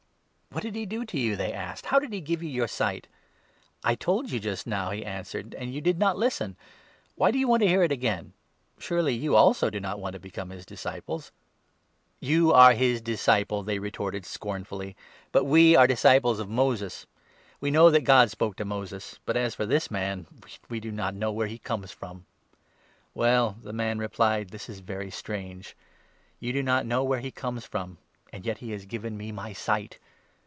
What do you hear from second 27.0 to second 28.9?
where he comes from, and yet he has